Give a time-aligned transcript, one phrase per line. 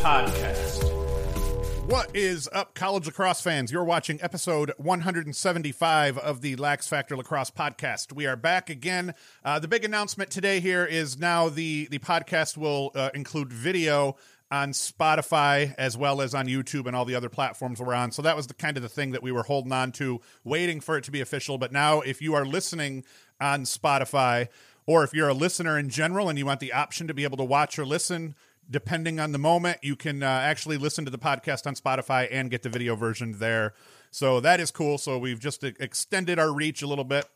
[0.00, 0.82] Podcast.
[1.86, 3.70] What is up, college lacrosse fans?
[3.70, 8.10] You're watching episode 175 of the Lax Factor Lacrosse Podcast.
[8.10, 9.14] We are back again.
[9.44, 14.16] Uh, the big announcement today here is now the the podcast will uh, include video
[14.50, 18.10] on Spotify as well as on YouTube and all the other platforms we're on.
[18.10, 20.80] So that was the kind of the thing that we were holding on to, waiting
[20.80, 21.58] for it to be official.
[21.58, 23.04] But now, if you are listening
[23.38, 24.48] on Spotify,
[24.86, 27.36] or if you're a listener in general and you want the option to be able
[27.36, 28.34] to watch or listen
[28.70, 32.50] depending on the moment, you can uh, actually listen to the podcast on Spotify and
[32.50, 33.74] get the video version there.
[34.10, 34.98] So that is cool.
[34.98, 37.26] So we've just extended our reach a little bit.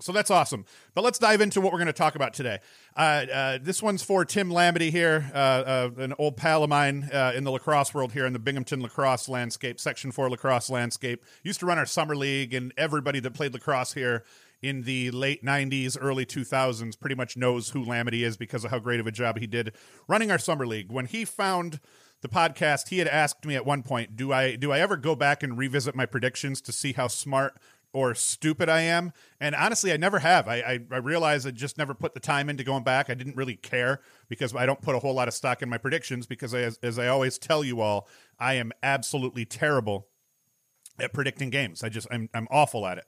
[0.00, 0.64] So that's awesome.
[0.94, 2.58] But let's dive into what we're going to talk about today.
[2.96, 7.08] Uh, uh, this one's for Tim Lamity here, uh, uh an old pal of mine
[7.12, 11.24] uh, in the lacrosse world here in the Binghamton lacrosse landscape, Section 4 lacrosse landscape.
[11.44, 14.24] Used to run our summer league, and everybody that played lacrosse here
[14.64, 18.78] in the late 90s, early 2000s pretty much knows who Lamity is because of how
[18.78, 19.74] great of a job he did
[20.08, 20.90] running our summer league.
[20.90, 21.80] When he found
[22.22, 25.14] the podcast, he had asked me at one point, "Do I do I ever go
[25.14, 27.60] back and revisit my predictions to see how smart
[27.92, 30.48] or stupid I am?" And honestly, I never have.
[30.48, 33.10] I I, I realized I just never put the time into going back.
[33.10, 35.76] I didn't really care because I don't put a whole lot of stock in my
[35.76, 40.08] predictions because I, as, as I always tell you all, I am absolutely terrible
[40.98, 41.84] at predicting games.
[41.84, 43.04] I just I'm I'm awful at it.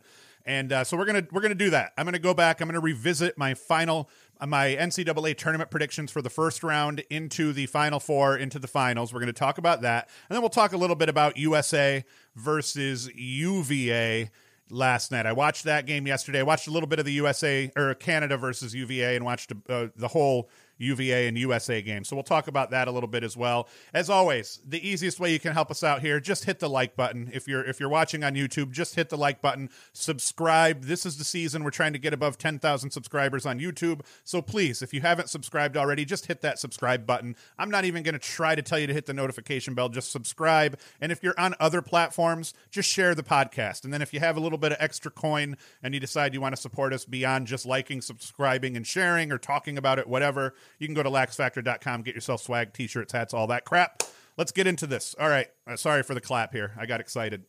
[0.46, 1.92] And uh, so we're gonna we're gonna do that.
[1.98, 2.60] I'm gonna go back.
[2.60, 4.08] I'm gonna revisit my final
[4.40, 8.68] uh, my NCAA tournament predictions for the first round into the final four into the
[8.68, 9.12] finals.
[9.12, 12.04] We're gonna talk about that, and then we'll talk a little bit about USA
[12.36, 14.30] versus UVA
[14.70, 15.26] last night.
[15.26, 16.40] I watched that game yesterday.
[16.40, 19.88] I watched a little bit of the USA or Canada versus UVA and watched uh,
[19.96, 22.08] the whole UVA and USA games.
[22.08, 23.68] So we'll talk about that a little bit as well.
[23.94, 26.96] As always, the easiest way you can help us out here, just hit the like
[26.96, 27.30] button.
[27.32, 29.70] If you're if you're watching on YouTube, just hit the like button.
[29.92, 30.84] Subscribe.
[30.84, 34.00] This is the season we're trying to get above 10,000 subscribers on YouTube.
[34.24, 37.36] So please, if you haven't subscribed already, just hit that subscribe button.
[37.58, 40.12] I'm not even going to try to tell you to hit the notification bell, just
[40.12, 40.78] subscribe.
[41.00, 43.84] And if you're on other platforms, just share the podcast.
[43.84, 46.40] And then if you have a little bit of extra coin and you decide you
[46.40, 50.54] want to support us beyond just liking, subscribing and sharing or talking about it, whatever,
[50.78, 54.02] you can go to laxfactor.com, get yourself swag, t shirts, hats, all that crap.
[54.36, 55.14] Let's get into this.
[55.18, 55.48] All right.
[55.66, 56.72] Uh, sorry for the clap here.
[56.78, 57.44] I got excited.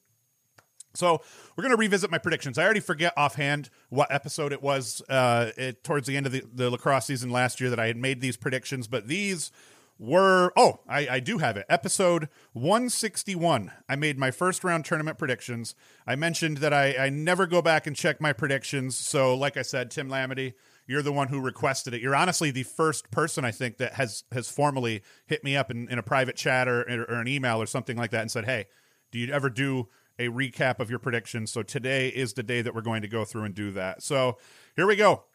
[0.94, 1.22] So
[1.56, 2.58] we're going to revisit my predictions.
[2.58, 6.44] I already forget offhand what episode it was uh, it, towards the end of the,
[6.52, 9.52] the lacrosse season last year that I had made these predictions, but these
[10.00, 15.18] were oh I, I do have it episode 161 i made my first round tournament
[15.18, 15.74] predictions
[16.06, 19.64] i mentioned that I, I never go back and check my predictions so like i
[19.64, 20.54] said tim lamity
[20.88, 22.02] you're the one who requested it.
[22.02, 25.88] You're honestly the first person I think that has has formally hit me up in,
[25.90, 28.66] in a private chat or, or an email or something like that and said, "Hey,
[29.12, 32.74] do you ever do a recap of your predictions?" So today is the day that
[32.74, 34.02] we're going to go through and do that.
[34.02, 34.38] So
[34.76, 35.26] here we go.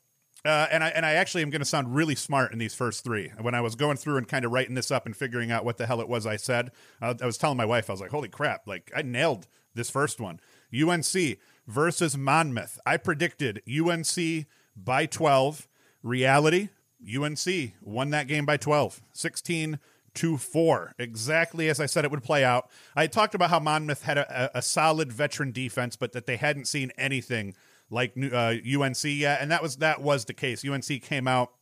[0.44, 3.04] Uh, and I and I actually am going to sound really smart in these first
[3.04, 3.30] three.
[3.40, 5.76] When I was going through and kind of writing this up and figuring out what
[5.76, 8.28] the hell it was I said, I was telling my wife, I was like, "Holy
[8.28, 8.66] crap!
[8.66, 10.40] Like I nailed this first one."
[10.74, 12.78] UNC versus Monmouth.
[12.86, 14.46] I predicted UNC
[14.76, 15.68] by 12.
[16.02, 16.68] Reality,
[17.02, 19.78] UNC won that game by 12, 16
[20.14, 20.94] to 4.
[20.98, 22.68] Exactly as I said it would play out.
[22.96, 26.66] I talked about how Monmouth had a, a solid veteran defense, but that they hadn't
[26.66, 27.54] seen anything
[27.88, 30.64] like uh, UNC yet, and that was that was the case.
[30.64, 31.52] UNC came out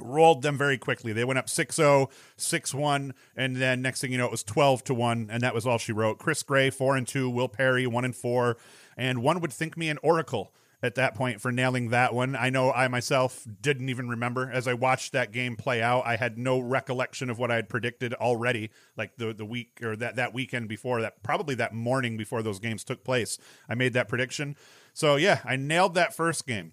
[0.00, 1.12] rolled them very quickly.
[1.12, 4.94] They went up 6-0, 6-1, and then next thing you know it was 12 to
[4.94, 6.18] 1 and that was all she wrote.
[6.18, 8.56] Chris Gray 4 and 2, Will Perry 1 and 4,
[8.96, 10.52] and one would think me an oracle
[10.84, 12.36] at that point for nailing that one.
[12.36, 16.06] I know I myself didn't even remember as I watched that game play out.
[16.06, 19.96] I had no recollection of what I had predicted already, like the the week or
[19.96, 23.38] that that weekend before that, probably that morning before those games took place.
[23.66, 24.56] I made that prediction.
[24.92, 26.72] So yeah, I nailed that first game.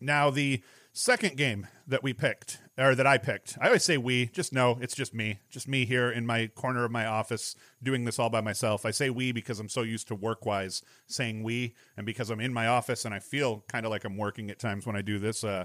[0.00, 0.62] Now the
[0.92, 3.58] second game that we picked or that I picked.
[3.60, 5.40] I always say we, just no, it's just me.
[5.50, 8.86] Just me here in my corner of my office doing this all by myself.
[8.86, 12.40] I say we because I'm so used to work wise saying we, and because I'm
[12.40, 15.02] in my office and I feel kind of like I'm working at times when I
[15.02, 15.44] do this.
[15.44, 15.64] Uh,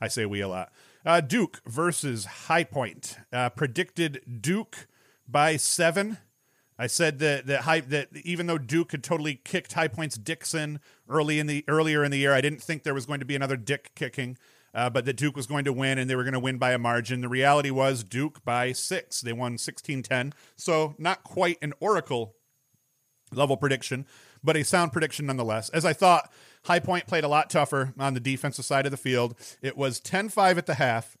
[0.00, 0.72] I say we a lot.
[1.04, 3.16] Uh, Duke versus High Point.
[3.32, 4.88] Uh, predicted Duke
[5.28, 6.18] by seven.
[6.78, 10.80] I said that that high, that even though Duke had totally kicked High Point's Dixon
[11.08, 13.36] early in the earlier in the year, I didn't think there was going to be
[13.36, 14.36] another Dick kicking.
[14.76, 16.72] Uh, but that Duke was going to win and they were going to win by
[16.72, 17.22] a margin.
[17.22, 19.22] The reality was Duke by six.
[19.22, 20.34] They won 16 10.
[20.54, 22.36] So, not quite an Oracle
[23.32, 24.06] level prediction,
[24.44, 25.70] but a sound prediction nonetheless.
[25.70, 26.30] As I thought,
[26.64, 29.34] High Point played a lot tougher on the defensive side of the field.
[29.62, 31.16] It was 10 5 at the half.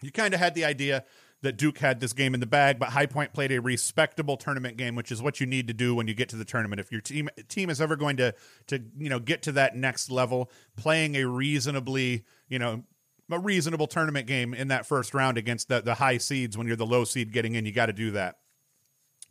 [0.00, 1.04] You kind of had the idea
[1.42, 4.76] that Duke had this game in the bag, but High Point played a respectable tournament
[4.76, 6.80] game, which is what you need to do when you get to the tournament.
[6.80, 8.32] If your team team is ever going to
[8.68, 12.84] to you know get to that next level, playing a reasonably you know
[13.30, 16.76] a reasonable tournament game in that first round against the, the high seeds when you're
[16.76, 18.36] the low seed getting in, you got to do that.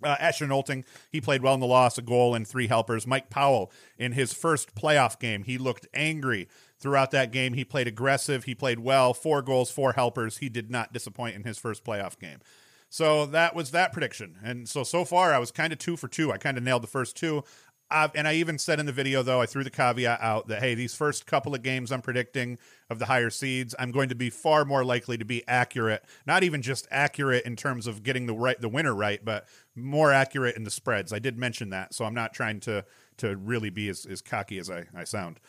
[0.04, 3.08] Uh, Asher Nolting, he played well in the loss, a goal and three helpers.
[3.08, 7.54] Mike Powell, in his first playoff game, he looked angry throughout that game.
[7.54, 8.44] He played aggressive.
[8.44, 9.14] He played well.
[9.14, 10.38] Four goals, four helpers.
[10.38, 12.40] He did not disappoint in his first playoff game.
[12.90, 14.38] So that was that prediction.
[14.44, 16.32] And so, so far, I was kind of two for two.
[16.32, 17.44] I kind of nailed the first two.
[17.92, 20.60] Uh, and I even said in the video, though, I threw the caveat out that,
[20.60, 22.58] hey, these first couple of games I'm predicting
[22.90, 26.04] of the higher seeds, I'm going to be far more likely to be accurate.
[26.26, 30.12] Not even just accurate in terms of getting the right, the winner right, but more
[30.12, 31.14] accurate in the spreads.
[31.14, 32.86] I did mention that, so I'm not trying to
[33.18, 35.40] to really be as, as cocky as I, I sound.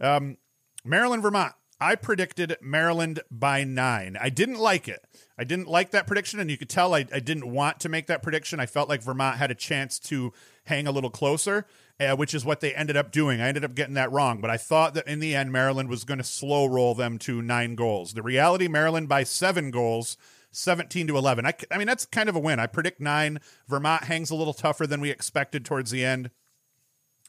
[0.00, 0.36] Um,
[0.84, 1.54] Maryland, Vermont.
[1.80, 4.16] I predicted Maryland by nine.
[4.20, 5.04] I didn't like it.
[5.38, 8.08] I didn't like that prediction, and you could tell I, I didn't want to make
[8.08, 8.58] that prediction.
[8.58, 10.32] I felt like Vermont had a chance to
[10.68, 11.66] hang a little closer,
[11.98, 13.40] uh, which is what they ended up doing.
[13.40, 16.04] I ended up getting that wrong, but I thought that in the end, Maryland was
[16.04, 18.14] going to slow roll them to nine goals.
[18.14, 20.16] The reality, Maryland by seven goals.
[20.50, 21.44] 17 to 11.
[21.44, 22.58] I, I mean, that's kind of a win.
[22.58, 23.38] I predict nine.
[23.68, 26.30] Vermont hangs a little tougher than we expected towards the end,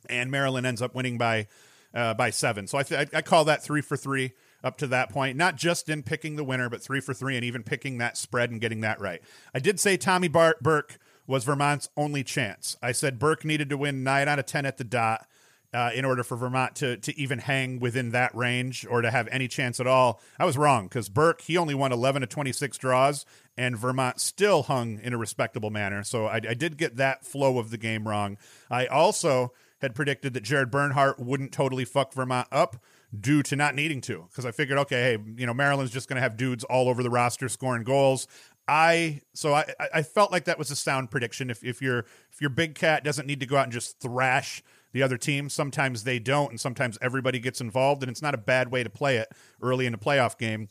[0.09, 1.47] and Maryland ends up winning by
[1.93, 2.65] uh, by seven.
[2.65, 4.33] So I, th- I call that three for three
[4.63, 7.45] up to that point, not just in picking the winner, but three for three and
[7.45, 9.21] even picking that spread and getting that right.
[9.53, 10.97] I did say Tommy Bart Burke
[11.29, 12.75] was Vermont's only chance.
[12.81, 15.25] I said Burke needed to win nine out of 10 at the dot.
[15.71, 19.27] Uh, in order for Vermont to to even hang within that range or to have
[19.27, 20.19] any chance at all.
[20.39, 23.23] I was wrong because Burke he only won 11 to 26 draws,
[23.55, 26.03] and Vermont still hung in a respectable manner.
[26.03, 28.39] So I, I did get that flow of the game wrong.
[28.71, 32.77] I also had predicted that Jared Bernhardt wouldn't totally fuck Vermont up
[33.17, 36.17] due to not needing to because I figured, okay, hey, you know, Maryland's just going
[36.17, 38.27] to have dudes all over the roster scoring goals.
[38.69, 41.49] I so I I felt like that was a sound prediction.
[41.49, 44.63] If if your if your big cat doesn't need to go out and just thrash
[44.93, 48.37] the other team, sometimes they don't, and sometimes everybody gets involved, and it's not a
[48.37, 49.29] bad way to play it
[49.61, 50.69] early in a playoff game.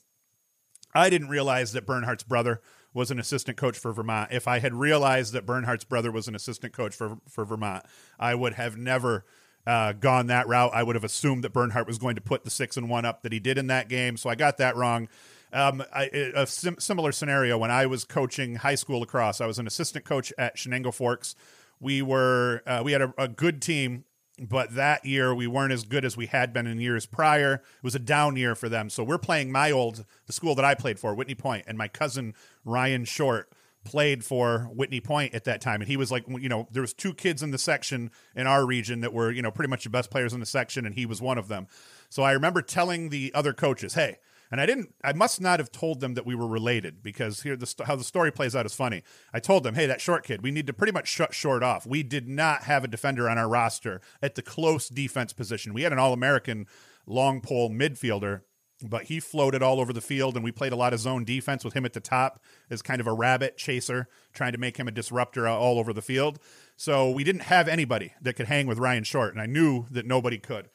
[0.94, 2.60] I didn't realize that Bernhardt's brother
[2.94, 4.32] was an assistant coach for Vermont.
[4.32, 7.84] If I had realized that Bernhardt's brother was an assistant coach for for Vermont,
[8.18, 9.24] I would have never
[9.66, 10.70] uh, gone that route.
[10.72, 13.22] I would have assumed that Bernhardt was going to put the six and one up
[13.22, 14.16] that he did in that game.
[14.16, 15.08] So I got that wrong.
[15.52, 16.04] Um, I,
[16.34, 19.40] a sim- similar scenario when I was coaching high school lacrosse.
[19.40, 21.34] I was an assistant coach at Chenango Forks.
[21.80, 24.04] We were uh, we had a, a good team
[24.40, 27.54] but that year we weren't as good as we had been in years prior.
[27.54, 28.88] It was a down year for them.
[28.88, 31.88] So we're playing my old the school that I played for, Whitney Point, and my
[31.88, 32.34] cousin
[32.64, 33.50] Ryan Short
[33.84, 36.92] played for Whitney Point at that time and he was like you know there was
[36.92, 39.90] two kids in the section in our region that were you know pretty much the
[39.90, 41.66] best players in the section and he was one of them.
[42.10, 44.18] So I remember telling the other coaches, "Hey,
[44.50, 44.94] and I didn't.
[45.02, 48.04] I must not have told them that we were related because here the how the
[48.04, 49.02] story plays out is funny.
[49.32, 51.86] I told them, "Hey, that short kid, we need to pretty much shut short off.
[51.86, 55.74] We did not have a defender on our roster at the close defense position.
[55.74, 56.66] We had an All-American
[57.06, 58.42] long pole midfielder."
[58.80, 61.64] But he floated all over the field, and we played a lot of zone defense
[61.64, 62.40] with him at the top
[62.70, 65.92] as kind of a rabbit chaser, trying to make him a disruptor uh, all over
[65.92, 66.38] the field.
[66.76, 70.06] So we didn't have anybody that could hang with Ryan Short, and I knew that
[70.06, 70.68] nobody could.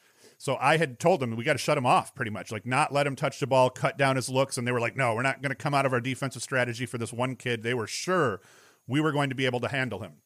[0.44, 2.92] So I had told them we got to shut him off pretty much, like not
[2.92, 4.58] let him touch the ball, cut down his looks.
[4.58, 6.84] And they were like, no, we're not going to come out of our defensive strategy
[6.84, 7.62] for this one kid.
[7.62, 8.42] They were sure
[8.86, 10.16] we were going to be able to handle him.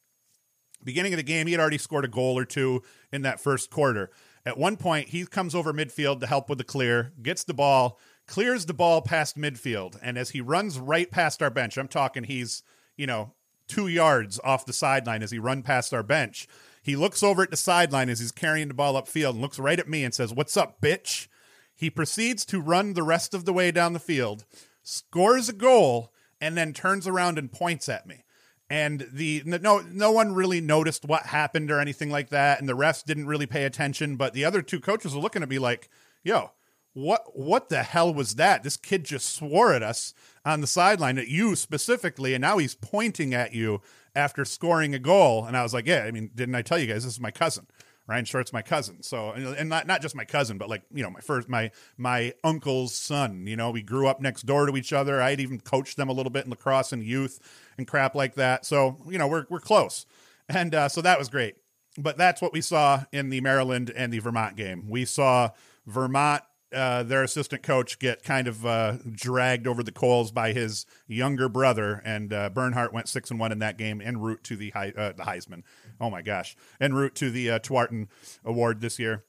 [0.83, 2.83] Beginning of the game, he had already scored a goal or two
[3.13, 4.11] in that first quarter.
[4.45, 7.97] At one point, he comes over midfield to help with the clear, gets the ball,
[8.27, 9.97] clears the ball past midfield.
[10.01, 12.61] And as he runs right past our bench, I'm talking he's,
[12.97, 13.35] you know,
[13.69, 16.45] two yards off the sideline as he run past our bench.
[16.89, 19.79] He looks over at the sideline as he's carrying the ball upfield and looks right
[19.79, 21.27] at me and says, What's up, bitch?
[21.75, 24.43] He proceeds to run the rest of the way down the field,
[24.81, 28.23] scores a goal, and then turns around and points at me.
[28.71, 32.75] And the no no one really noticed what happened or anything like that, and the
[32.75, 34.15] refs didn't really pay attention.
[34.15, 35.89] But the other two coaches were looking at me like,
[36.23, 36.53] "Yo,
[36.93, 38.63] what what the hell was that?
[38.63, 42.73] This kid just swore at us on the sideline at you specifically, and now he's
[42.73, 43.81] pointing at you
[44.15, 45.45] after scoring a goal.
[45.45, 47.31] And I was like, yeah, I mean, didn't I tell you guys this is my
[47.31, 47.67] cousin?
[48.07, 49.03] Ryan Short's my cousin.
[49.03, 52.33] So, and not, not just my cousin, but like, you know, my first, my, my
[52.43, 55.21] uncle's son, you know, we grew up next door to each other.
[55.21, 57.39] I'd even coached them a little bit in lacrosse and youth
[57.77, 58.65] and crap like that.
[58.65, 60.07] So, you know, we're, we're close.
[60.47, 61.57] And uh, so that was great.
[61.99, 64.89] But that's what we saw in the Maryland and the Vermont game.
[64.89, 65.51] We saw
[65.85, 66.41] Vermont
[66.73, 71.49] uh, their assistant coach get kind of uh, dragged over the coals by his younger
[71.49, 74.65] brother, and uh, Bernhardt went six and one in that game en route to the,
[74.65, 75.63] He- uh, the Heisman.
[75.99, 78.07] Oh my gosh, en route to the uh, Tewaaraton
[78.45, 79.23] Award this year.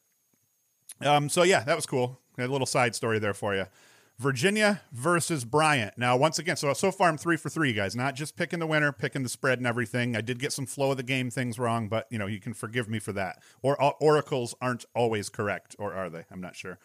[1.00, 2.20] Um, so yeah, that was cool.
[2.38, 3.66] A little side story there for you.
[4.18, 5.96] Virginia versus Bryant.
[5.96, 7.96] Now, once again, so so far I'm three for three, guys.
[7.96, 10.14] Not just picking the winner, picking the spread and everything.
[10.14, 12.52] I did get some flow of the game things wrong, but you know you can
[12.52, 13.42] forgive me for that.
[13.62, 16.24] Or uh, oracles aren't always correct, or are they?
[16.30, 16.78] I'm not sure.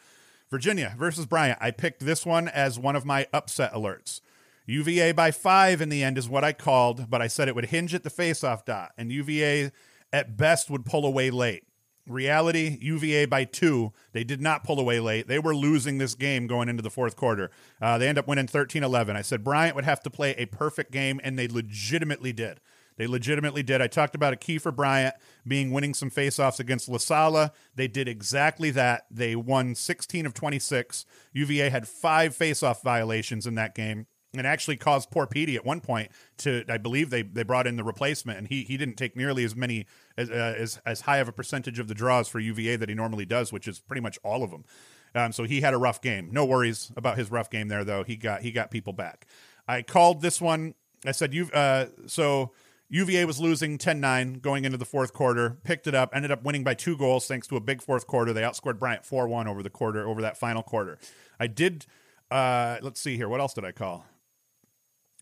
[0.56, 1.60] Virginia versus Bryant.
[1.60, 4.22] I picked this one as one of my upset alerts.
[4.66, 7.66] UVA by five in the end is what I called, but I said it would
[7.66, 9.72] hinge at the faceoff dot, and UVA
[10.14, 11.66] at best would pull away late.
[12.08, 13.92] Reality, UVA by two.
[14.14, 15.28] They did not pull away late.
[15.28, 17.52] They were losing this game going into the fourth quarter.
[17.82, 19.18] Uh, they end up winning 13 11.
[19.18, 22.62] I said Bryant would have to play a perfect game, and they legitimately did.
[22.98, 23.82] They legitimately did.
[23.82, 27.54] I talked about a key for Bryant being winning some faceoffs against LaSalle.
[27.76, 29.06] They did exactly that.
[29.12, 31.06] They won 16 of 26.
[31.34, 35.82] UVA had five faceoff violations in that game and actually caused poor Petey at one
[35.82, 39.16] point to I believe they they brought in the replacement and he he didn't take
[39.16, 39.86] nearly as many
[40.18, 42.96] as uh, as as high of a percentage of the draws for UVA that he
[42.96, 44.66] normally does, which is pretty much all of them.
[45.14, 46.30] Um, so he had a rough game.
[46.32, 48.04] No worries about his rough game there though.
[48.04, 49.28] He got he got people back.
[49.68, 50.76] I called this one.
[51.06, 52.52] I said you uh so
[52.90, 56.64] UVA was losing 10-9 going into the fourth quarter, picked it up, ended up winning
[56.64, 58.32] by two goals thanks to a big fourth quarter.
[58.32, 60.98] They outscored Bryant 4-1 over the quarter over that final quarter.
[61.40, 61.86] I did
[62.32, 63.30] uh let's see here.
[63.30, 64.06] What else did I call?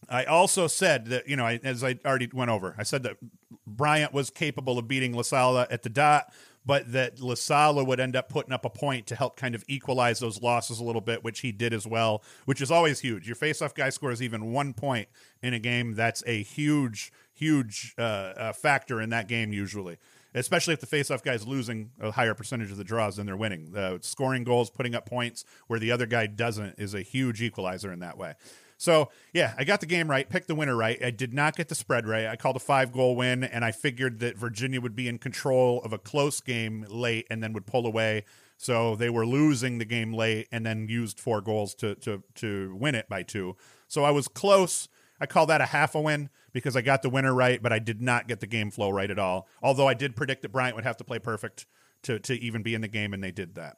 [0.10, 3.17] I also said that, you know, I, as I already went over, I said that
[3.65, 6.34] Bryant was capable of beating LaSalle at the dot,
[6.65, 10.20] but that LaSalle would end up putting up a point to help kind of equalize
[10.20, 13.27] those losses a little bit, which he did as well, which is always huge.
[13.27, 15.08] Your faceoff guy scores even one point
[15.41, 15.93] in a game.
[15.93, 19.98] That's a huge, huge uh, uh, factor in that game usually
[20.36, 23.75] especially if the faceoff guy's losing a higher percentage of the draws than they're winning.
[23.75, 27.92] Uh, scoring goals, putting up points where the other guy doesn't is a huge equalizer
[27.92, 28.34] in that way.
[28.78, 31.02] So yeah, I got the game right, picked the winner right.
[31.04, 32.25] I did not get the spread right.
[32.25, 35.82] I called a five goal win, and I figured that Virginia would be in control
[35.84, 38.25] of a close game late and then would pull away.
[38.58, 42.75] So they were losing the game late and then used four goals to to to
[42.75, 43.56] win it by two.
[43.88, 44.90] So I was close.
[45.20, 47.79] I call that a half a win because I got the winner right, but I
[47.79, 49.48] did not get the game flow right at all.
[49.62, 51.65] Although I did predict that Bryant would have to play perfect
[52.03, 53.77] to to even be in the game, and they did that.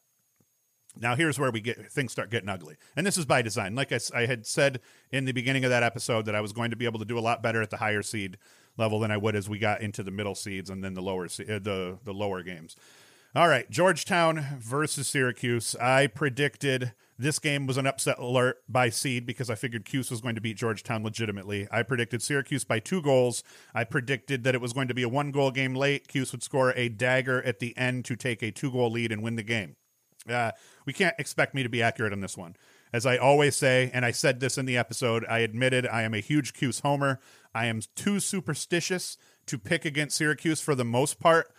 [0.97, 3.75] Now here's where we get things start getting ugly, and this is by design.
[3.75, 4.79] Like I, I had said
[5.11, 7.17] in the beginning of that episode, that I was going to be able to do
[7.17, 8.37] a lot better at the higher seed
[8.77, 11.25] level than I would as we got into the middle seeds and then the lower
[11.25, 12.75] uh, the the lower games.
[13.35, 15.75] All right, Georgetown versus Syracuse.
[15.75, 20.21] I predicted this game was an upset alert by seed because I figured Cuse was
[20.21, 21.67] going to beat Georgetown legitimately.
[21.69, 23.43] I predicted Syracuse by two goals.
[23.73, 26.07] I predicted that it was going to be a one goal game late.
[26.07, 29.21] Cuse would score a dagger at the end to take a two goal lead and
[29.21, 29.75] win the game.
[30.29, 30.51] Uh,
[30.85, 32.55] we can't expect me to be accurate on this one.
[32.93, 36.13] As I always say, and I said this in the episode, I admitted I am
[36.13, 37.19] a huge Cuse homer.
[37.53, 41.51] I am too superstitious to pick against Syracuse for the most part.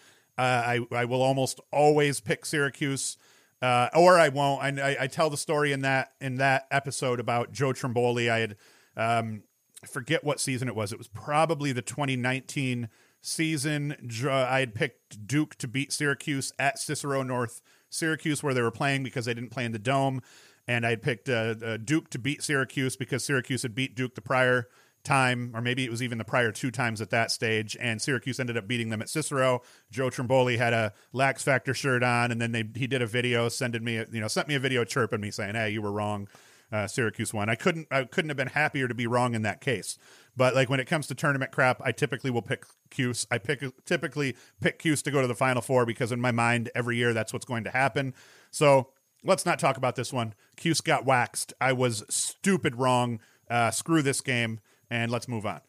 [0.43, 3.17] I, I will almost always pick Syracuse,
[3.63, 4.63] uh, or I won't.
[4.63, 8.31] I, I, I tell the story in that in that episode about Joe Trimboli.
[8.31, 8.57] I had
[8.97, 9.43] um,
[9.83, 10.93] I forget what season it was.
[10.93, 12.89] It was probably the 2019
[13.23, 13.97] season.
[14.29, 19.03] I had picked Duke to beat Syracuse at Cicero North Syracuse, where they were playing
[19.03, 20.23] because they didn't play in the dome,
[20.67, 24.15] and I had picked uh, uh, Duke to beat Syracuse because Syracuse had beat Duke
[24.15, 24.69] the prior
[25.07, 28.39] time, or maybe it was even the prior two times at that stage, and Syracuse
[28.39, 29.63] ended up beating them at Cicero.
[29.91, 33.49] Joe Trimboli had a Lax Factor shirt on, and then they he did a video,
[33.49, 36.29] sending me, you know, sent me a video chirping me saying, "Hey, you were wrong."
[36.73, 37.49] Uh, Syracuse won.
[37.49, 39.99] I couldn't I couldn't have been happier to be wrong in that case.
[40.37, 43.25] But like when it comes to tournament crap, I typically will pick Cuse.
[43.31, 46.71] I pick typically pick Cuse to go to the final four because in my mind
[46.75, 48.15] every year that's what's going to happen.
[48.51, 48.89] So
[49.23, 50.35] let's not talk about this one.
[50.57, 51.53] Cuse got waxed.
[51.61, 53.21] I was stupid wrong.
[53.49, 54.59] Uh, screw this game
[54.91, 55.61] and let's move on.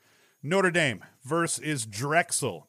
[0.44, 2.68] Notre Dame versus Drexel.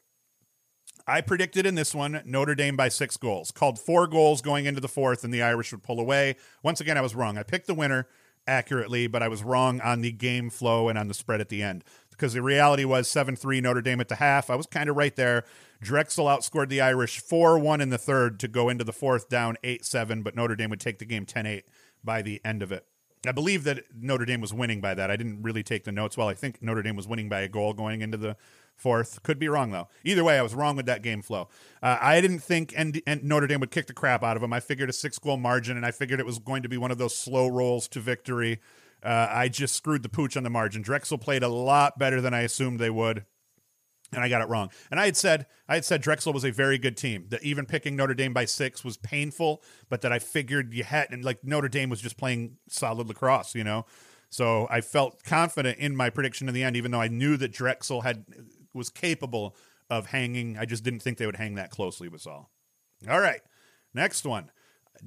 [1.06, 3.50] I predicted in this one Notre Dame by six goals.
[3.50, 6.36] Called four goals going into the fourth, and the Irish would pull away.
[6.62, 7.38] Once again, I was wrong.
[7.38, 8.06] I picked the winner
[8.46, 11.62] accurately, but I was wrong on the game flow and on the spread at the
[11.62, 11.84] end.
[12.10, 14.50] Because the reality was 7 3 Notre Dame at the half.
[14.50, 15.44] I was kind of right there.
[15.80, 19.56] Drexel outscored the Irish 4 1 in the third to go into the fourth down
[19.62, 21.64] 8 7, but Notre Dame would take the game 10 8
[22.02, 22.86] by the end of it.
[23.26, 25.10] I believe that Notre Dame was winning by that.
[25.10, 26.16] I didn't really take the notes.
[26.16, 28.36] Well, I think Notre Dame was winning by a goal going into the
[28.76, 29.22] fourth.
[29.22, 29.88] Could be wrong though.
[30.04, 31.48] Either way, I was wrong with that game flow.
[31.82, 34.52] Uh, I didn't think and, and Notre Dame would kick the crap out of them.
[34.52, 36.90] I figured a six goal margin, and I figured it was going to be one
[36.90, 38.60] of those slow rolls to victory.
[39.02, 40.82] Uh, I just screwed the pooch on the margin.
[40.82, 43.24] Drexel played a lot better than I assumed they would.
[44.12, 44.70] And I got it wrong.
[44.90, 47.26] And I had said I had said Drexel was a very good team.
[47.28, 51.08] That even picking Notre Dame by six was painful, but that I figured you had
[51.10, 53.84] and like Notre Dame was just playing solid lacrosse, you know.
[54.30, 57.52] So I felt confident in my prediction in the end, even though I knew that
[57.52, 58.24] Drexel had
[58.74, 59.56] was capable
[59.90, 60.58] of hanging.
[60.58, 62.08] I just didn't think they would hang that closely.
[62.08, 62.50] Was all.
[63.08, 63.40] All right,
[63.94, 64.50] next one.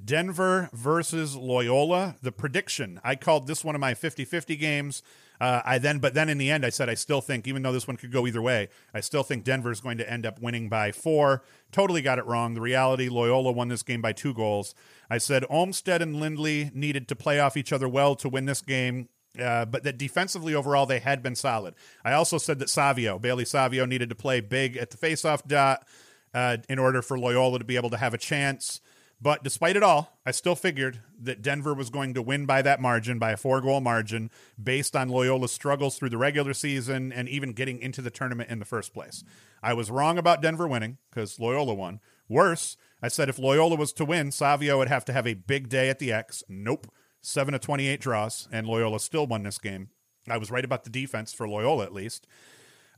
[0.02, 2.16] Denver versus Loyola.
[2.22, 3.00] The prediction.
[3.04, 5.02] I called this one of my 50-50 games.
[5.42, 7.72] Uh, I then, but then in the end, I said I still think, even though
[7.72, 10.40] this one could go either way, I still think Denver is going to end up
[10.40, 11.42] winning by four.
[11.72, 12.54] Totally got it wrong.
[12.54, 14.72] The reality, Loyola won this game by two goals.
[15.10, 18.60] I said Olmstead and Lindley needed to play off each other well to win this
[18.60, 19.08] game.
[19.36, 21.74] Uh, but that defensively overall they had been solid.
[22.04, 25.84] I also said that Savio, Bailey Savio, needed to play big at the faceoff dot
[26.32, 28.80] uh, in order for Loyola to be able to have a chance.
[29.22, 32.80] But despite it all, I still figured that Denver was going to win by that
[32.80, 37.28] margin, by a four goal margin, based on Loyola's struggles through the regular season and
[37.28, 39.22] even getting into the tournament in the first place.
[39.62, 42.00] I was wrong about Denver winning because Loyola won.
[42.28, 45.68] Worse, I said if Loyola was to win, Savio would have to have a big
[45.68, 46.42] day at the X.
[46.48, 46.88] Nope.
[47.20, 49.90] 7 to 28 draws, and Loyola still won this game.
[50.28, 52.26] I was right about the defense for Loyola, at least.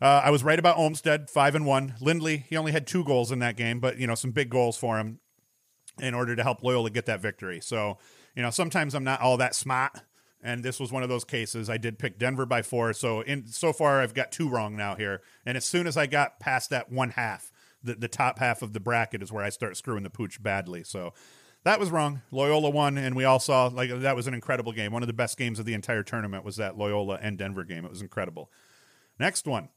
[0.01, 1.95] Uh, I was right about Olmstead, five and one.
[2.01, 4.79] Lindley, he only had two goals in that game, but you know some big goals
[4.79, 5.21] for him
[6.01, 7.61] in order to help Loyola get that victory.
[7.61, 7.99] So,
[8.35, 10.01] you know, sometimes I'm not all that smart,
[10.43, 11.71] and this was one of those cases.
[11.71, 14.97] I did pick Denver by four, so in so far I've got two wrong now
[14.97, 15.23] here.
[15.47, 18.73] And as soon as I got past that one half, the the top half of
[18.73, 20.85] the bracket is where I start screwing the pooch badly.
[20.85, 21.13] So.
[21.65, 22.21] That was wrong.
[22.31, 24.93] Loyola won, and we all saw like that was an incredible game.
[24.93, 27.87] One of the best games of the entire tournament was that Loyola and Denver game.
[27.87, 28.51] It was incredible.
[29.19, 29.71] Next one,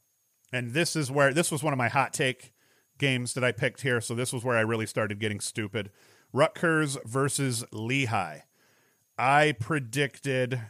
[0.52, 2.52] and this is where this was one of my hot take
[2.98, 4.00] games that I picked here.
[4.00, 5.90] So this was where I really started getting stupid.
[6.32, 8.40] Rutgers versus Lehigh.
[9.18, 10.60] I predicted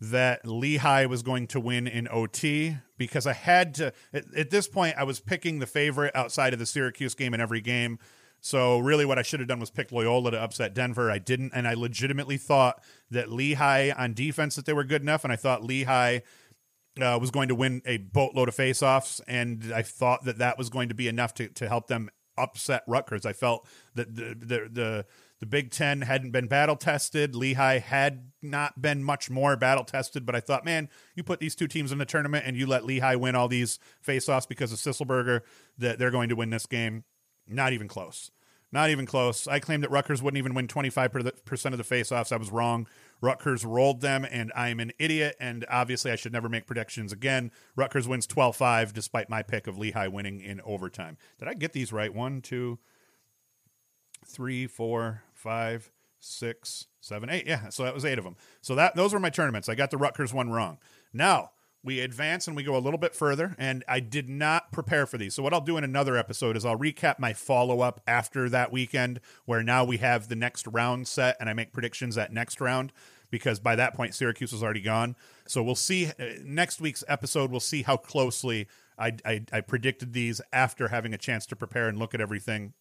[0.00, 3.92] that Lehigh was going to win in OT because I had to.
[4.12, 7.40] At, at, this point, I was picking the favorite outside of the Syracuse game in
[7.40, 7.98] every game.
[8.40, 11.10] So really, what I should have done was pick Loyola to upset Denver.
[11.10, 15.22] I didn't, and I legitimately thought that Lehigh on defense that they were good enough,
[15.22, 16.20] and I thought Lehigh
[17.00, 20.70] uh, was going to win a boatload of faceoffs, and I thought that that was
[20.70, 23.26] going to be enough to, to help them upset Rutgers.
[23.26, 25.06] I felt that the, the the
[25.42, 27.34] the Big Ten hadn't been battle tested.
[27.34, 31.56] Lehigh had not been much more battle tested, but I thought, man, you put these
[31.56, 34.78] two teams in the tournament and you let Lehigh win all these faceoffs because of
[34.78, 35.40] Sisselberger,
[35.78, 37.02] that they're going to win this game.
[37.48, 38.30] Not even close.
[38.70, 39.48] Not even close.
[39.48, 41.24] I claimed that Rutgers wouldn't even win 25% of
[41.76, 42.30] the faceoffs.
[42.30, 42.86] I was wrong.
[43.22, 45.36] Rutgers rolled them, and I'm an idiot.
[45.40, 47.52] And obviously, I should never make predictions again.
[47.76, 51.16] Rutgers wins 12 5, despite my pick of Lehigh winning in overtime.
[51.38, 52.12] Did I get these right?
[52.12, 52.78] One, two,
[54.26, 57.46] three, four, five, six, seven, eight.
[57.46, 58.36] Yeah, so that was eight of them.
[58.60, 59.68] So that those were my tournaments.
[59.68, 60.78] I got the Rutgers one wrong.
[61.12, 61.52] Now,
[61.84, 65.18] we advance and we go a little bit further and i did not prepare for
[65.18, 65.34] these.
[65.34, 69.20] So what i'll do in another episode is i'll recap my follow-up after that weekend
[69.44, 72.92] where now we have the next round set and i make predictions that next round
[73.30, 75.16] because by that point syracuse was already gone.
[75.46, 78.68] So we'll see uh, next week's episode we'll see how closely
[78.98, 82.74] I, I, I predicted these after having a chance to prepare and look at everything.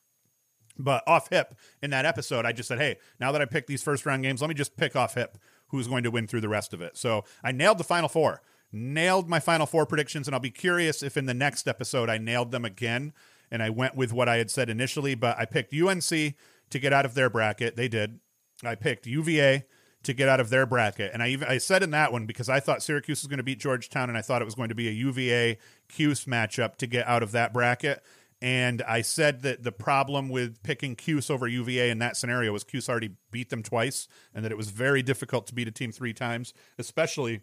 [0.77, 3.83] But off hip in that episode i just said hey now that i picked these
[3.83, 5.37] first round games let me just pick off hip
[5.67, 6.97] who's going to win through the rest of it.
[6.97, 11.03] So i nailed the final four nailed my final four predictions, and I'll be curious
[11.03, 13.13] if in the next episode I nailed them again
[13.51, 15.13] and I went with what I had said initially.
[15.13, 17.75] But I picked UNC to get out of their bracket.
[17.75, 18.19] They did.
[18.63, 19.65] I picked UVA
[20.03, 22.49] to get out of their bracket, and I even I said in that one because
[22.49, 24.75] I thought Syracuse was going to beat Georgetown, and I thought it was going to
[24.75, 25.57] be a UVA
[25.89, 28.03] Cuse matchup to get out of that bracket.
[28.43, 32.63] And I said that the problem with picking Cuse over UVA in that scenario was
[32.63, 35.91] Cuse already beat them twice, and that it was very difficult to beat a team
[35.91, 37.41] three times, especially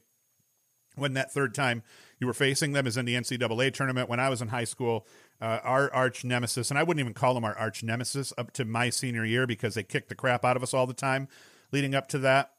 [0.99, 1.83] when that third time
[2.19, 4.09] you were facing them is in the NCAA tournament.
[4.09, 5.07] When I was in high school,
[5.41, 8.65] uh, our arch nemesis, and I wouldn't even call them our arch nemesis up to
[8.65, 11.29] my senior year because they kicked the crap out of us all the time
[11.73, 12.53] leading up to that,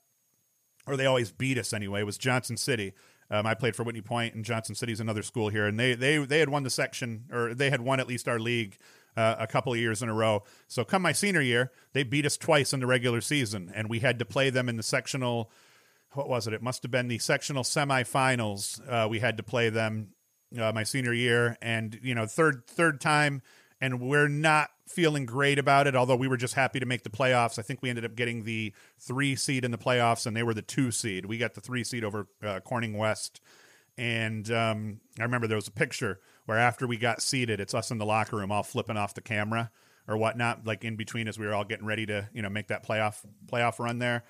[0.87, 2.93] or they always beat us anyway, was Johnson City.
[3.31, 6.17] Um, I played for Whitney Point, and Johnson City's another school here, and they they
[6.17, 8.77] they had won the section, or they had won at least our league
[9.15, 10.43] uh, a couple of years in a row.
[10.67, 13.99] So come my senior year, they beat us twice in the regular season, and we
[13.99, 15.51] had to play them in the sectional
[16.13, 16.53] what was it?
[16.53, 18.81] It must have been the sectional semifinals.
[18.87, 20.09] Uh, we had to play them
[20.59, 23.41] uh, my senior year, and you know, third third time,
[23.79, 25.95] and we're not feeling great about it.
[25.95, 27.59] Although we were just happy to make the playoffs.
[27.59, 30.53] I think we ended up getting the three seed in the playoffs, and they were
[30.53, 31.25] the two seed.
[31.25, 33.41] We got the three seed over uh, Corning West,
[33.97, 37.91] and um, I remember there was a picture where after we got seated, it's us
[37.91, 39.69] in the locker room all flipping off the camera
[40.07, 42.69] or whatnot, like in between as we were all getting ready to you know make
[42.69, 44.23] that playoff playoff run there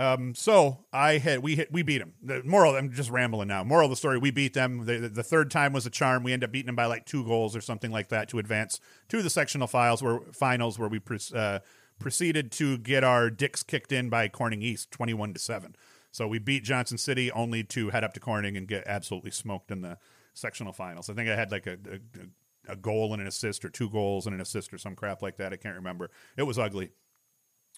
[0.00, 2.14] Um, so I had we hit we beat them.
[2.22, 3.62] The moral I'm just rambling now.
[3.62, 4.86] Moral of the story: we beat them.
[4.86, 6.22] The, the third time was a charm.
[6.22, 8.80] We end up beating them by like two goals or something like that to advance
[9.10, 11.02] to the sectional files where finals where we
[11.34, 11.58] uh,
[11.98, 15.76] proceeded to get our dicks kicked in by Corning East, twenty one to seven.
[16.12, 19.70] So we beat Johnson City only to head up to Corning and get absolutely smoked
[19.70, 19.98] in the
[20.32, 21.10] sectional finals.
[21.10, 24.24] I think I had like a, a, a goal and an assist, or two goals
[24.24, 25.52] and an assist, or some crap like that.
[25.52, 26.10] I can't remember.
[26.38, 26.92] It was ugly.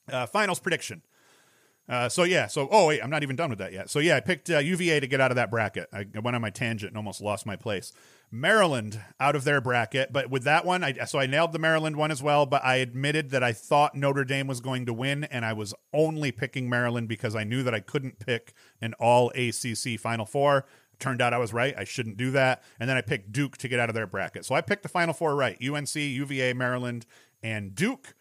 [0.08, 1.02] Uh, finals prediction.
[1.88, 3.90] Uh, so yeah, so oh wait, I'm not even done with that yet.
[3.90, 5.88] So yeah, I picked uh, UVA to get out of that bracket.
[5.92, 7.92] I, I went on my tangent and almost lost my place.
[8.30, 11.96] Maryland out of their bracket, but with that one, I so I nailed the Maryland
[11.96, 12.46] one as well.
[12.46, 15.74] But I admitted that I thought Notre Dame was going to win, and I was
[15.92, 20.64] only picking Maryland because I knew that I couldn't pick an All ACC Final Four.
[20.98, 21.74] Turned out I was right.
[21.76, 22.62] I shouldn't do that.
[22.78, 24.44] And then I picked Duke to get out of their bracket.
[24.44, 27.04] So I picked the Final Four right: UNC, UVA, Maryland,
[27.42, 28.14] and Duke.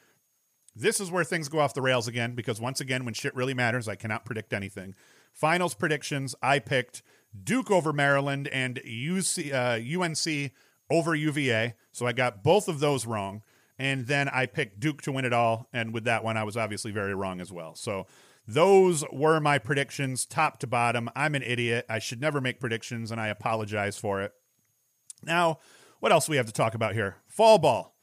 [0.76, 3.54] This is where things go off the rails again because once again, when shit really
[3.54, 4.96] matters, I cannot predict anything.
[5.34, 7.02] Finals predictions: I picked
[7.44, 10.52] Duke over Maryland and UC, uh, UNC
[10.90, 11.76] over UVA.
[11.92, 13.42] So I got both of those wrong.
[13.80, 15.68] And then I picked Duke to win it all.
[15.74, 17.74] And with that one, I was obviously very wrong as well.
[17.74, 18.06] So
[18.48, 21.10] those were my predictions, top to bottom.
[21.16, 21.86] I'm an idiot.
[21.90, 24.34] I should never make predictions, and I apologize for it.
[25.24, 25.60] Now,
[26.00, 27.18] what else we have to talk about here?
[27.28, 27.96] Fall ball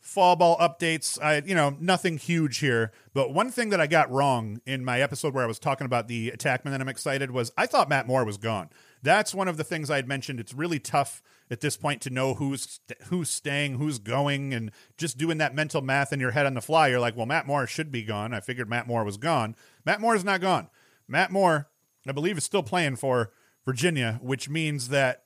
[0.00, 1.22] fall ball updates.
[1.22, 2.90] I, you know, nothing huge here.
[3.12, 6.08] But one thing that I got wrong in my episode where I was talking about
[6.08, 8.70] the attackman that I'm excited was I thought Matt Moore was gone.
[9.02, 10.40] That's one of the things I had mentioned.
[10.40, 15.18] It's really tough at this point to know who's who's staying, who's going, and just
[15.18, 16.88] doing that mental math in your head on the fly.
[16.88, 18.32] You're like, well, Matt Moore should be gone.
[18.32, 19.54] I figured Matt Moore was gone.
[19.84, 20.68] Matt Moore is not gone.
[21.08, 21.68] Matt Moore,
[22.06, 23.32] I believe, is still playing for
[23.64, 25.22] Virginia, which means that,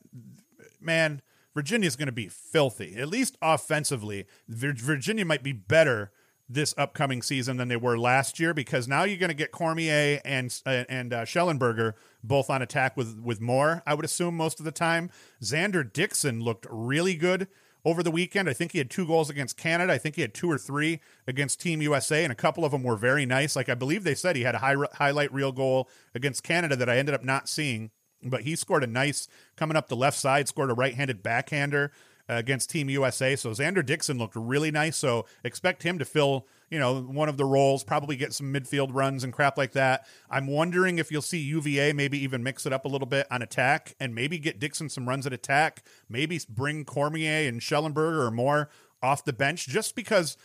[0.81, 1.21] man,
[1.55, 4.25] Virginia's going to be filthy, at least offensively.
[4.47, 6.11] Virginia might be better
[6.47, 10.21] this upcoming season than they were last year because now you're going to get Cormier
[10.23, 13.81] and uh, and uh, Shellenberger both on attack with with Moore.
[13.87, 15.09] I would assume most of the time.
[15.41, 17.47] Xander Dixon looked really good
[17.83, 18.49] over the weekend.
[18.49, 19.93] I think he had two goals against Canada.
[19.93, 22.83] I think he had two or three against Team USA, and a couple of them
[22.83, 23.55] were very nice.
[23.55, 26.89] Like I believe they said he had a high, highlight reel goal against Canada that
[26.89, 27.91] I ended up not seeing
[28.23, 31.91] but he scored a nice coming up the left side, scored a right-handed backhander
[32.29, 33.35] uh, against Team USA.
[33.35, 34.97] So Xander Dixon looked really nice.
[34.97, 38.89] So expect him to fill, you know, one of the roles, probably get some midfield
[38.93, 40.07] runs and crap like that.
[40.29, 43.41] I'm wondering if you'll see UVA maybe even mix it up a little bit on
[43.41, 45.83] attack and maybe get Dixon some runs at attack.
[46.09, 48.69] Maybe bring Cormier and Shellenberger or more
[49.03, 50.35] off the bench just because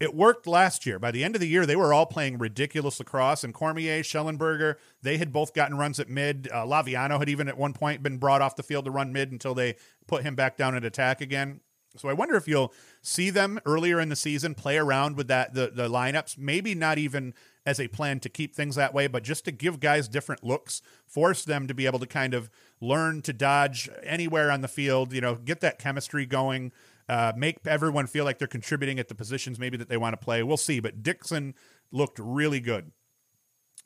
[0.00, 0.98] it worked last year.
[0.98, 4.76] By the end of the year, they were all playing ridiculous lacrosse, and Cormier, Shellenberger,
[5.02, 6.48] they had both gotten runs at mid.
[6.52, 9.32] Uh, Laviano had even at one point been brought off the field to run mid
[9.32, 11.60] until they put him back down at attack again.
[11.96, 15.54] So I wonder if you'll see them earlier in the season play around with that
[15.54, 16.38] the the lineups.
[16.38, 17.34] Maybe not even
[17.66, 20.80] as a plan to keep things that way, but just to give guys different looks,
[21.06, 25.12] force them to be able to kind of learn to dodge anywhere on the field.
[25.12, 26.72] You know, get that chemistry going
[27.08, 30.24] uh, make everyone feel like they're contributing at the positions maybe that they want to
[30.24, 30.42] play.
[30.42, 30.80] We'll see.
[30.80, 31.54] But Dixon
[31.90, 32.92] looked really good.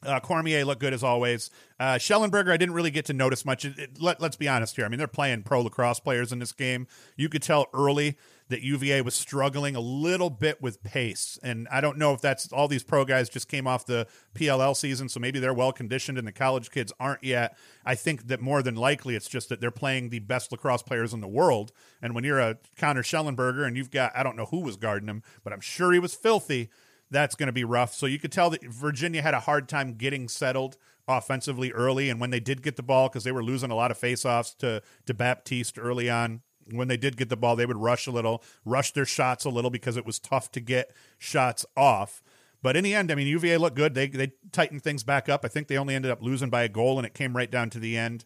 [0.04, 1.50] Uh, Cormier looked good as always.
[1.78, 3.64] Uh, Shellenberger, I didn't really get to notice much.
[3.64, 4.84] It, it, let, us be honest here.
[4.84, 6.88] I mean, they're playing pro lacrosse players in this game.
[7.16, 8.16] You could tell early
[8.52, 11.38] that UVA was struggling a little bit with pace.
[11.42, 14.76] And I don't know if that's all these pro guys just came off the PLL
[14.76, 17.56] season, so maybe they're well conditioned and the college kids aren't yet.
[17.84, 21.12] I think that more than likely it's just that they're playing the best lacrosse players
[21.12, 21.72] in the world.
[22.00, 25.08] And when you're a Connor Shellenberger and you've got, I don't know who was guarding
[25.08, 26.70] him, but I'm sure he was filthy
[27.10, 27.94] that's going to be rough.
[27.94, 32.20] So you could tell that Virginia had a hard time getting settled offensively early, and
[32.20, 34.82] when they did get the ball, because they were losing a lot of faceoffs to
[35.06, 38.42] to Baptiste early on, when they did get the ball, they would rush a little,
[38.64, 42.22] rush their shots a little because it was tough to get shots off.
[42.62, 43.94] But in the end, I mean, UVA looked good.
[43.94, 45.44] They they tightened things back up.
[45.44, 47.70] I think they only ended up losing by a goal, and it came right down
[47.70, 48.24] to the end.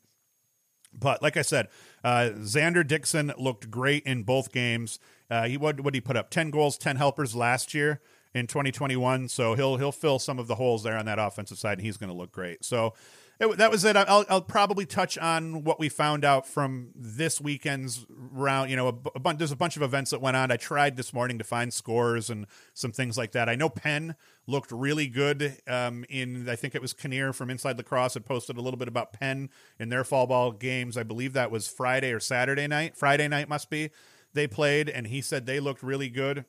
[0.92, 1.68] But like I said,
[2.04, 4.98] uh, Xander Dixon looked great in both games.
[5.30, 8.00] Uh, he what what he put up ten goals, ten helpers last year
[8.34, 9.28] in 2021.
[9.28, 11.96] So he'll he'll fill some of the holes there on that offensive side, and he's
[11.96, 12.64] going to look great.
[12.64, 12.94] So
[13.38, 13.96] it, that was it.
[13.96, 18.70] I'll, I'll, probably touch on what we found out from this weekend's round.
[18.70, 20.50] You know, a, a bunch, there's a bunch of events that went on.
[20.50, 23.48] I tried this morning to find scores and some things like that.
[23.48, 24.14] I know Penn
[24.46, 26.48] looked really good um, in.
[26.48, 29.50] I think it was Kinnear from Inside Lacrosse had posted a little bit about Penn
[29.78, 30.96] in their fall ball games.
[30.96, 32.96] I believe that was Friday or Saturday night.
[32.96, 33.90] Friday night must be.
[34.32, 36.44] They played, and he said they looked really good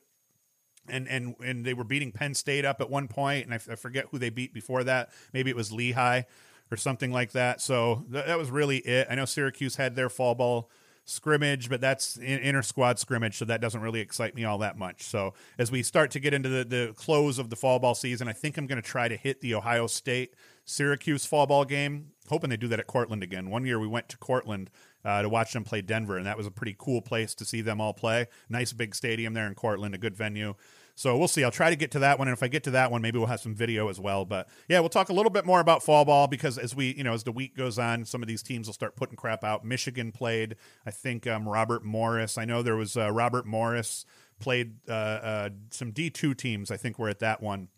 [0.90, 3.76] and and and they were beating Penn State up at one point, and I, I
[3.76, 5.10] forget who they beat before that.
[5.34, 6.22] Maybe it was Lehigh
[6.70, 7.60] or something like that.
[7.60, 9.06] So th- that was really it.
[9.10, 10.70] I know Syracuse had their fall ball
[11.04, 14.76] scrimmage, but that's in, inter squad scrimmage, so that doesn't really excite me all that
[14.76, 15.02] much.
[15.04, 18.28] So as we start to get into the, the close of the fall ball season,
[18.28, 20.34] I think I'm going to try to hit the Ohio State
[20.66, 22.12] Syracuse fall ball game.
[22.28, 23.48] Hoping they do that at Cortland again.
[23.48, 24.68] One year we went to Cortland
[25.02, 27.62] uh, to watch them play Denver, and that was a pretty cool place to see
[27.62, 28.26] them all play.
[28.50, 30.54] Nice big stadium there in Cortland, a good venue.
[30.98, 31.44] So we'll see.
[31.44, 33.18] I'll try to get to that one, and if I get to that one, maybe
[33.18, 34.24] we'll have some video as well.
[34.24, 37.04] But yeah, we'll talk a little bit more about fall ball because as we, you
[37.04, 39.64] know, as the week goes on, some of these teams will start putting crap out.
[39.64, 42.36] Michigan played, I think, um, Robert Morris.
[42.36, 44.06] I know there was uh, Robert Morris
[44.40, 46.68] played uh, uh, some D two teams.
[46.68, 47.68] I think were at that one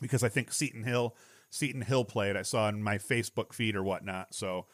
[0.00, 1.14] because I think Seton Hill,
[1.48, 2.36] Seton Hill played.
[2.36, 4.34] I saw in my Facebook feed or whatnot.
[4.34, 4.66] So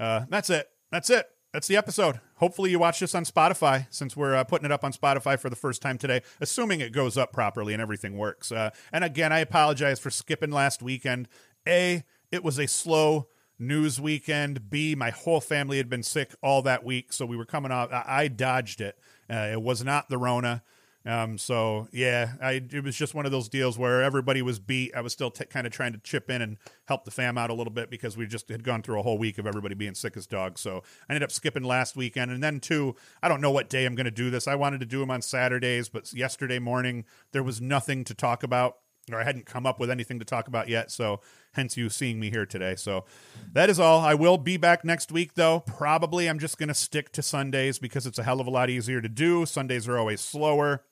[0.00, 0.70] uh, that's it.
[0.90, 2.20] That's it that's the episode.
[2.36, 5.50] Hopefully, you watch this on Spotify since we're uh, putting it up on Spotify for
[5.50, 8.50] the first time today, assuming it goes up properly and everything works.
[8.50, 11.28] Uh, and again, I apologize for skipping last weekend.
[11.68, 14.70] A, it was a slow news weekend.
[14.70, 17.92] B, my whole family had been sick all that week, so we were coming off.
[17.92, 18.98] I, I dodged it.
[19.30, 20.62] Uh, it was not the Rona.
[21.04, 24.94] Um, so yeah, I it was just one of those deals where everybody was beat.
[24.94, 27.50] I was still t- kind of trying to chip in and help the fam out
[27.50, 29.94] a little bit because we just had gone through a whole week of everybody being
[29.94, 30.60] sick as dogs.
[30.60, 33.84] So I ended up skipping last weekend, and then too, I don't know what day
[33.84, 34.46] I'm going to do this.
[34.46, 38.44] I wanted to do them on Saturdays, but yesterday morning there was nothing to talk
[38.44, 38.76] about,
[39.10, 40.92] or I hadn't come up with anything to talk about yet.
[40.92, 41.20] So
[41.54, 42.76] hence you seeing me here today.
[42.76, 43.06] So
[43.52, 44.00] that is all.
[44.00, 45.64] I will be back next week though.
[45.66, 48.70] Probably I'm just going to stick to Sundays because it's a hell of a lot
[48.70, 49.44] easier to do.
[49.46, 50.84] Sundays are always slower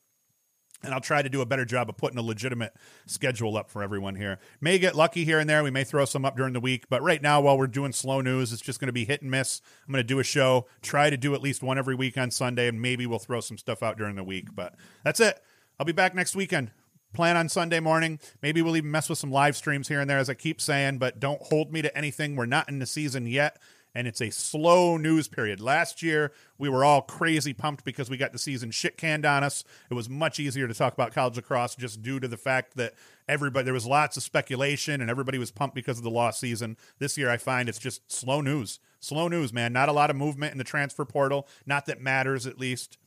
[0.82, 2.74] and I'll try to do a better job of putting a legitimate
[3.06, 4.38] schedule up for everyone here.
[4.60, 5.62] May get lucky here and there.
[5.62, 8.20] We may throw some up during the week, but right now, while we're doing slow
[8.20, 9.60] news, it's just going to be hit and miss.
[9.86, 12.30] I'm going to do a show, try to do at least one every week on
[12.30, 14.54] Sunday, and maybe we'll throw some stuff out during the week.
[14.54, 15.40] But that's it.
[15.78, 16.70] I'll be back next weekend.
[17.12, 18.20] Plan on Sunday morning.
[18.40, 20.98] Maybe we'll even mess with some live streams here and there, as I keep saying,
[20.98, 22.36] but don't hold me to anything.
[22.36, 23.58] We're not in the season yet
[23.94, 25.60] and it's a slow news period.
[25.60, 29.42] Last year, we were all crazy pumped because we got the season shit canned on
[29.42, 29.64] us.
[29.90, 32.94] It was much easier to talk about college lacrosse just due to the fact that
[33.28, 36.76] everybody there was lots of speculation and everybody was pumped because of the lost season.
[36.98, 38.80] This year, I find it's just slow news.
[39.00, 39.72] Slow news, man.
[39.72, 41.48] Not a lot of movement in the transfer portal.
[41.66, 42.98] Not that matters, at least.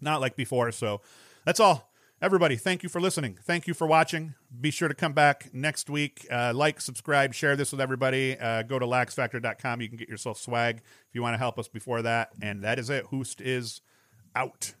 [0.00, 0.72] Not like before.
[0.72, 1.00] So
[1.44, 1.87] that's all.
[2.20, 3.38] Everybody, thank you for listening.
[3.44, 4.34] Thank you for watching.
[4.60, 6.26] Be sure to come back next week.
[6.28, 8.36] Uh, like, subscribe, share this with everybody.
[8.36, 9.80] Uh, go to laxfactor.com.
[9.80, 12.30] You can get yourself swag if you want to help us before that.
[12.42, 13.06] And that is it.
[13.06, 13.82] Hoost is
[14.34, 14.74] out.